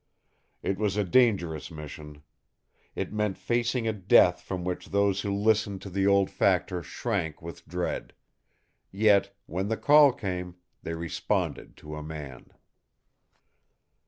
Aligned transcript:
It 0.63 0.79
was 0.79 0.97
a 0.97 1.03
dangerous 1.03 1.69
mission. 1.69 2.23
It 2.95 3.13
meant 3.13 3.37
facing 3.37 3.87
a 3.87 3.93
death 3.93 4.41
from 4.41 4.63
which 4.63 4.87
those 4.89 5.21
who 5.21 5.31
listened 5.31 5.83
to 5.83 5.91
the 5.91 6.07
old 6.07 6.31
factor 6.31 6.81
shrank 6.81 7.39
with 7.39 7.67
dread; 7.67 8.13
yet, 8.91 9.37
when 9.45 9.67
the 9.67 9.77
call 9.77 10.11
came, 10.11 10.55
they 10.81 10.95
responded 10.95 11.77
to 11.77 11.95
a 11.95 12.01
man. 12.01 12.47